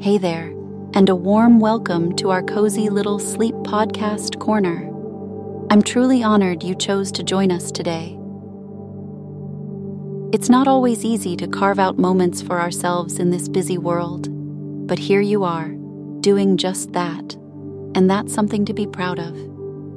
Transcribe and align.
Hey 0.00 0.16
there, 0.16 0.54
and 0.94 1.08
a 1.08 1.16
warm 1.16 1.58
welcome 1.58 2.14
to 2.18 2.30
our 2.30 2.40
cozy 2.40 2.88
little 2.88 3.18
sleep 3.18 3.56
podcast 3.56 4.38
corner. 4.38 4.88
I'm 5.72 5.82
truly 5.82 6.22
honored 6.22 6.62
you 6.62 6.76
chose 6.76 7.10
to 7.12 7.24
join 7.24 7.50
us 7.50 7.72
today. 7.72 8.16
It's 10.32 10.48
not 10.48 10.68
always 10.68 11.04
easy 11.04 11.34
to 11.38 11.48
carve 11.48 11.80
out 11.80 11.98
moments 11.98 12.40
for 12.40 12.60
ourselves 12.60 13.18
in 13.18 13.30
this 13.30 13.48
busy 13.48 13.76
world, 13.76 14.28
but 14.86 15.00
here 15.00 15.20
you 15.20 15.42
are, 15.42 15.70
doing 16.20 16.56
just 16.56 16.92
that, 16.92 17.34
and 17.96 18.08
that's 18.08 18.32
something 18.32 18.64
to 18.66 18.72
be 18.72 18.86
proud 18.86 19.18
of. 19.18 19.36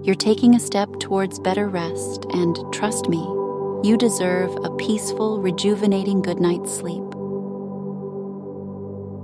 You're 0.04 0.16
taking 0.16 0.56
a 0.56 0.60
step 0.60 0.90
towards 1.00 1.38
better 1.38 1.70
rest, 1.70 2.26
and 2.32 2.58
trust 2.74 3.08
me, 3.08 3.20
you 3.88 3.98
deserve 4.00 4.50
a 4.64 4.76
peaceful, 4.78 5.40
rejuvenating 5.40 6.24
good 6.24 6.40
night's 6.40 6.76
sleep. 6.76 7.11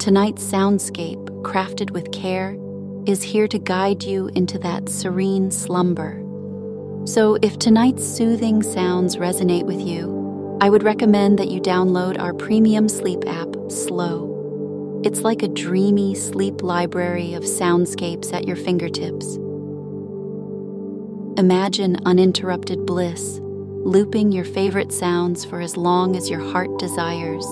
Tonight's 0.07 0.41
soundscape, 0.41 1.27
crafted 1.41 1.91
with 1.91 2.13
care, 2.13 2.57
is 3.05 3.21
here 3.21 3.45
to 3.45 3.59
guide 3.59 4.03
you 4.03 4.27
into 4.35 4.57
that 4.59 4.87
serene 4.87 5.51
slumber. 5.51 6.23
So, 7.05 7.37
if 7.41 7.59
tonight's 7.59 8.07
soothing 8.07 8.63
sounds 8.63 9.17
resonate 9.17 9.65
with 9.65 9.81
you, 9.81 10.57
I 10.61 10.69
would 10.69 10.83
recommend 10.83 11.37
that 11.39 11.49
you 11.49 11.59
download 11.59 12.17
our 12.21 12.33
premium 12.33 12.87
sleep 12.87 13.27
app, 13.27 13.53
Slow. 13.67 15.01
It's 15.03 15.23
like 15.23 15.43
a 15.43 15.49
dreamy 15.49 16.15
sleep 16.15 16.63
library 16.63 17.33
of 17.33 17.43
soundscapes 17.43 18.33
at 18.33 18.47
your 18.47 18.55
fingertips. 18.55 19.35
Imagine 21.37 21.97
uninterrupted 22.05 22.85
bliss, 22.85 23.41
looping 23.41 24.31
your 24.31 24.45
favorite 24.45 24.93
sounds 24.93 25.43
for 25.43 25.59
as 25.59 25.75
long 25.75 26.15
as 26.15 26.29
your 26.29 26.39
heart 26.39 26.79
desires, 26.79 27.45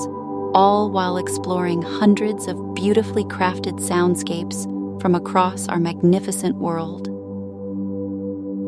all 0.55 0.89
while 0.89 1.17
exploring 1.17 1.81
hundreds 1.83 2.47
of 2.47 2.73
beautifully 2.73 3.25
crafted 3.25 3.79
soundscapes 3.79 4.63
from 5.01 5.13
across 5.13 5.67
our 5.67 5.79
magnificent 5.79 6.55
world. 6.55 7.05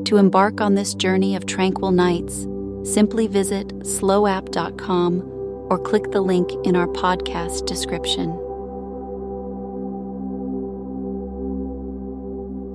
To 0.06 0.18
embark 0.18 0.62
on 0.62 0.76
this 0.76 0.94
journey 0.94 1.36
of 1.36 1.48
tranquil 1.48 1.92
nights, 1.92 2.46
simply 2.84 3.26
visit 3.28 3.70
slowapp.com 3.80 5.22
or 5.70 5.80
click 5.80 6.12
the 6.12 6.22
link 6.22 6.52
in 6.64 6.76
our 6.76 6.88
podcast 6.88 7.66
description. 7.66 8.30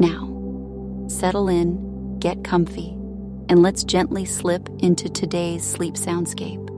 Now, 0.00 1.06
settle 1.08 1.48
in 1.48 1.92
get 2.22 2.44
comfy, 2.44 2.90
and 3.48 3.62
let's 3.62 3.82
gently 3.82 4.24
slip 4.24 4.68
into 4.78 5.08
today's 5.08 5.64
sleep 5.64 5.94
soundscape. 5.94 6.71